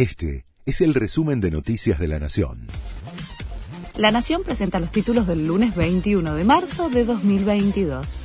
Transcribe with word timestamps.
Este 0.00 0.46
es 0.64 0.80
el 0.80 0.94
resumen 0.94 1.42
de 1.42 1.50
Noticias 1.50 1.98
de 1.98 2.08
la 2.08 2.18
Nación. 2.18 2.68
La 3.96 4.10
Nación 4.10 4.42
presenta 4.42 4.80
los 4.80 4.90
títulos 4.90 5.26
del 5.26 5.46
lunes 5.46 5.76
21 5.76 6.36
de 6.36 6.42
marzo 6.42 6.88
de 6.88 7.04
2022. 7.04 8.22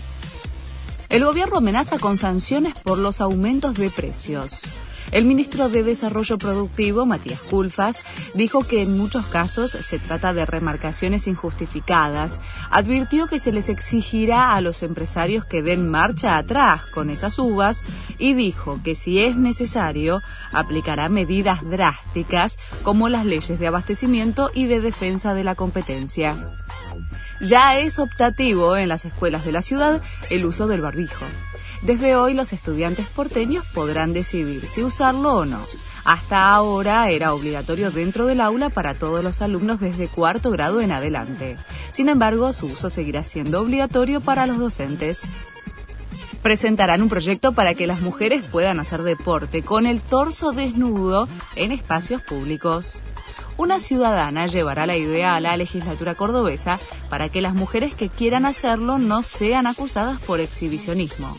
El 1.09 1.25
gobierno 1.25 1.57
amenaza 1.57 1.99
con 1.99 2.17
sanciones 2.17 2.75
por 2.75 2.97
los 2.97 3.19
aumentos 3.19 3.73
de 3.73 3.89
precios. 3.89 4.63
El 5.11 5.25
ministro 5.25 5.69
de 5.69 5.83
Desarrollo 5.83 6.37
Productivo, 6.37 7.05
Matías 7.05 7.41
Culfas, 7.41 8.03
dijo 8.33 8.61
que 8.61 8.81
en 8.81 8.97
muchos 8.97 9.25
casos 9.27 9.71
se 9.79 9.99
trata 9.99 10.33
de 10.33 10.45
remarcaciones 10.45 11.27
injustificadas. 11.27 12.41
Advirtió 12.69 13.27
que 13.27 13.39
se 13.39 13.51
les 13.51 13.69
exigirá 13.69 14.55
a 14.55 14.61
los 14.61 14.83
empresarios 14.83 15.45
que 15.45 15.61
den 15.61 15.87
marcha 15.87 16.37
atrás 16.37 16.81
con 16.93 17.09
esas 17.09 17.39
uvas 17.39 17.83
y 18.17 18.33
dijo 18.33 18.79
que 18.83 18.95
si 18.95 19.19
es 19.19 19.35
necesario 19.35 20.21
aplicará 20.51 21.09
medidas 21.09 21.59
drásticas 21.69 22.57
como 22.83 23.09
las 23.09 23.25
leyes 23.25 23.59
de 23.59 23.67
abastecimiento 23.67 24.49
y 24.53 24.65
de 24.65 24.81
defensa 24.81 25.33
de 25.33 25.43
la 25.43 25.55
competencia. 25.55 26.37
Ya 27.41 27.77
es 27.77 27.99
optativo 27.99 28.77
en 28.77 28.89
las 28.89 29.05
escuelas 29.05 29.45
de 29.45 29.51
la 29.51 29.61
ciudad 29.61 30.01
el 30.29 30.45
uso 30.45 30.67
del 30.67 30.81
barbijo. 30.81 31.25
Desde 31.81 32.15
hoy 32.15 32.33
los 32.33 32.53
estudiantes 32.53 33.07
porteños 33.07 33.65
podrán 33.73 34.13
decidir 34.13 34.65
si 34.65 34.83
usarlo 34.83 35.35
o 35.35 35.45
no. 35.45 35.59
Hasta 36.05 36.53
ahora 36.53 37.09
era 37.09 37.33
obligatorio 37.33 37.91
dentro 37.91 38.25
del 38.25 38.41
aula 38.41 38.69
para 38.69 38.93
todos 38.93 39.23
los 39.23 39.41
alumnos 39.41 39.79
desde 39.79 40.07
cuarto 40.07 40.51
grado 40.51 40.81
en 40.81 40.91
adelante. 40.91 41.57
Sin 41.91 42.09
embargo, 42.09 42.53
su 42.53 42.67
uso 42.67 42.89
seguirá 42.89 43.23
siendo 43.23 43.59
obligatorio 43.61 44.21
para 44.21 44.45
los 44.45 44.59
docentes. 44.59 45.29
Presentarán 46.43 47.01
un 47.01 47.09
proyecto 47.09 47.53
para 47.53 47.73
que 47.73 47.87
las 47.87 48.01
mujeres 48.01 48.43
puedan 48.43 48.79
hacer 48.79 49.01
deporte 49.01 49.63
con 49.63 49.87
el 49.87 49.99
torso 49.99 50.51
desnudo 50.51 51.27
en 51.55 51.71
espacios 51.71 52.21
públicos. 52.21 53.03
Una 53.57 53.79
ciudadana 53.79 54.47
llevará 54.47 54.85
la 54.85 54.97
idea 54.97 55.35
a 55.35 55.39
la 55.39 55.55
legislatura 55.55 56.13
cordobesa 56.13 56.77
para 57.09 57.29
que 57.29 57.41
las 57.41 57.53
mujeres 57.53 57.95
que 57.95 58.09
quieran 58.09 58.45
hacerlo 58.45 58.97
no 58.97 59.23
sean 59.23 59.65
acusadas 59.65 60.19
por 60.21 60.41
exhibicionismo. 60.41 61.35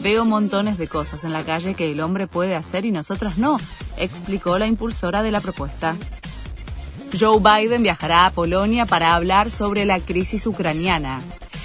Veo 0.00 0.24
montones 0.24 0.76
de 0.76 0.88
cosas 0.88 1.22
en 1.22 1.32
la 1.32 1.44
calle 1.44 1.74
que 1.74 1.92
el 1.92 2.00
hombre 2.00 2.26
puede 2.26 2.56
hacer 2.56 2.84
y 2.84 2.90
nosotras 2.90 3.38
no, 3.38 3.60
explicó 3.96 4.58
la 4.58 4.66
impulsora 4.66 5.22
de 5.22 5.30
la 5.30 5.40
propuesta. 5.40 5.96
Joe 7.18 7.38
Biden 7.38 7.84
viajará 7.84 8.26
a 8.26 8.32
Polonia 8.32 8.84
para 8.86 9.14
hablar 9.14 9.50
sobre 9.52 9.84
la 9.84 10.00
crisis 10.00 10.46
ucraniana. 10.46 11.20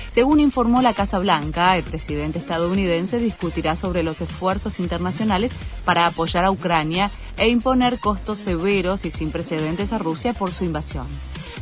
Según 0.10 0.40
informó 0.40 0.82
la 0.82 0.94
Casa 0.94 1.20
Blanca, 1.20 1.78
el 1.78 1.84
presidente 1.84 2.38
estadounidense 2.38 3.18
discutirá 3.18 3.76
sobre 3.76 4.04
los 4.04 4.22
esfuerzos 4.22 4.80
internacionales 4.80 5.54
para 5.86 6.06
apoyar 6.06 6.46
a 6.46 6.52
Ucrania 6.52 7.10
e 7.38 7.50
imponer 7.50 8.00
costos 8.00 8.40
severos 8.40 9.06
y 9.06 9.12
sin 9.12 9.32
precedentes 9.32 9.94
a 9.94 9.98
Rusia 9.98 10.34
por 10.34 10.52
su 10.52 10.66
invasión. 10.66 11.08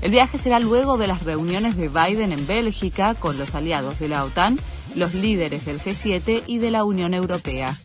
El 0.02 0.12
viaje 0.12 0.38
será 0.38 0.59
luego 0.59 0.98
de 0.98 1.08
las 1.08 1.23
reuniones 1.23 1.78
de 1.78 1.90
Biden 1.90 2.31
en 2.31 2.45
Bélgica 2.48 3.16
con 3.16 3.38
los 3.38 3.56
aliados 3.56 4.00
de 4.00 4.09
la 4.09 4.23
OTAN 4.23 4.59
los 4.96 5.14
líderes 5.14 5.66
del 5.66 5.80
G7 5.80 6.44
y 6.48 6.58
de 6.59 6.72
la 6.72 6.84
Unión 6.84 7.14
Europea. 7.14 7.76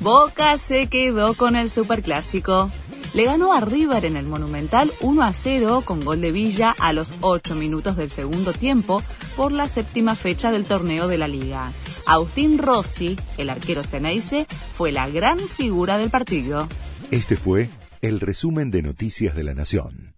Boca 0.00 0.56
se 0.56 0.86
quedó 0.86 1.34
con 1.34 1.56
el 1.56 1.68
Superclásico. 1.68 2.70
Le 3.12 3.24
ganó 3.24 3.52
a 3.52 3.60
River 3.60 4.04
en 4.04 4.16
el 4.16 4.26
Monumental 4.26 4.90
1 5.00 5.22
a 5.22 5.32
0 5.32 5.82
con 5.84 6.04
gol 6.04 6.20
de 6.20 6.30
Villa 6.30 6.74
a 6.78 6.92
los 6.92 7.12
8 7.20 7.56
minutos 7.56 7.96
del 7.96 8.10
segundo 8.10 8.52
tiempo 8.52 9.02
por 9.36 9.52
la 9.52 9.68
séptima 9.68 10.14
fecha 10.14 10.52
del 10.52 10.64
torneo 10.64 11.08
de 11.08 11.18
la 11.18 11.28
liga. 11.28 11.72
Agustín 12.06 12.58
Rossi, 12.58 13.16
el 13.38 13.50
arquero 13.50 13.82
Ceneice, 13.82 14.46
fue 14.76 14.92
la 14.92 15.08
gran 15.08 15.38
figura 15.38 15.98
del 15.98 16.10
partido. 16.10 16.68
Este 17.10 17.36
fue 17.36 17.68
el 18.00 18.20
resumen 18.20 18.70
de 18.70 18.82
Noticias 18.82 19.34
de 19.34 19.44
la 19.44 19.54
Nación. 19.54 20.14